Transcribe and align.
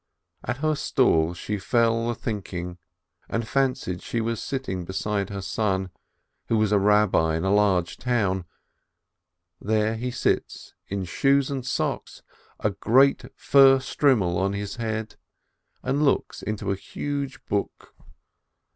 At 0.43 0.57
her 0.65 0.73
stall 0.73 1.35
she 1.35 1.59
fell 1.59 2.09
athinking, 2.11 2.79
and 3.29 3.47
fancied 3.47 4.01
she 4.01 4.19
was 4.19 4.41
sitting 4.41 4.83
beside 4.83 5.29
her 5.29 5.43
son, 5.43 5.91
who 6.47 6.57
was 6.57 6.71
a 6.71 6.79
Rabbi 6.79 7.35
in 7.37 7.43
a 7.45 7.53
large 7.53 7.97
town; 7.97 8.45
there 9.61 9.95
he 9.95 10.09
sits 10.09 10.73
in 10.87 11.05
shoes 11.05 11.51
and 11.51 11.63
socks, 11.63 12.23
a 12.59 12.71
great 12.71 13.25
fur 13.35 13.77
cap 13.79 14.03
on 14.07 14.53
his 14.53 14.77
head, 14.77 15.17
and 15.83 16.03
looks 16.03 16.41
into 16.41 16.71
a 16.71 16.75
huge 16.75 17.45
book. 17.45 17.93